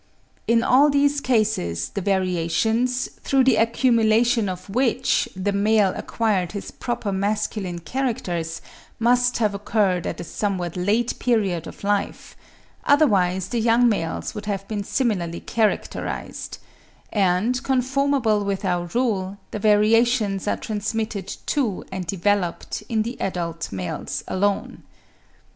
In 0.47 0.63
all 0.63 0.89
these 0.89 1.21
cases 1.21 1.89
the 1.89 2.01
variations, 2.01 3.07
through 3.23 3.43
the 3.43 3.57
accumulation 3.57 4.49
of 4.49 4.67
which 4.67 5.29
the 5.35 5.51
male 5.51 5.93
acquired 5.95 6.53
his 6.53 6.71
proper 6.71 7.11
masculine 7.11 7.77
characters, 7.77 8.61
must 8.97 9.37
have 9.37 9.53
occurred 9.53 10.07
at 10.07 10.19
a 10.19 10.23
somewhat 10.23 10.75
late 10.75 11.19
period 11.19 11.67
of 11.67 11.83
life; 11.83 12.35
otherwise 12.83 13.49
the 13.49 13.61
young 13.61 13.87
males 13.87 14.33
would 14.33 14.47
have 14.47 14.67
been 14.67 14.83
similarly 14.83 15.39
characterised; 15.39 16.57
and 17.13 17.61
conformably 17.61 18.43
with 18.43 18.65
our 18.65 18.87
rule, 18.95 19.37
the 19.51 19.59
variations 19.59 20.47
are 20.47 20.57
transmitted 20.57 21.27
to 21.45 21.85
and 21.91 22.07
developed 22.07 22.81
in 22.89 23.03
the 23.03 23.21
adult 23.21 23.71
males 23.71 24.23
alone. 24.27 24.81